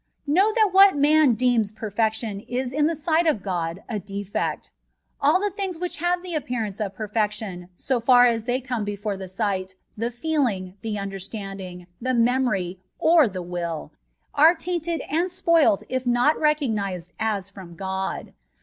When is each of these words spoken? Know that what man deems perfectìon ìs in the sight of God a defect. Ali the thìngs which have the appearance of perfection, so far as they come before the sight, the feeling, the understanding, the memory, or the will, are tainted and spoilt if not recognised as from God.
Know 0.25 0.51
that 0.55 0.69
what 0.71 0.97
man 0.97 1.35
deems 1.35 1.71
perfectìon 1.71 2.43
ìs 2.49 2.73
in 2.73 2.87
the 2.87 2.95
sight 2.95 3.27
of 3.27 3.43
God 3.43 3.83
a 3.87 3.99
defect. 3.99 4.71
Ali 5.21 5.47
the 5.47 5.55
thìngs 5.55 5.79
which 5.79 5.97
have 5.97 6.23
the 6.23 6.33
appearance 6.33 6.81
of 6.81 6.95
perfection, 6.95 7.69
so 7.75 7.99
far 7.99 8.25
as 8.25 8.45
they 8.45 8.59
come 8.61 8.83
before 8.83 9.15
the 9.15 9.27
sight, 9.27 9.75
the 9.95 10.09
feeling, 10.09 10.73
the 10.81 10.97
understanding, 10.97 11.85
the 12.01 12.15
memory, 12.15 12.79
or 12.97 13.27
the 13.27 13.43
will, 13.43 13.91
are 14.33 14.55
tainted 14.55 15.01
and 15.07 15.29
spoilt 15.29 15.83
if 15.87 16.07
not 16.07 16.35
recognised 16.39 17.13
as 17.19 17.51
from 17.51 17.75
God. 17.75 18.33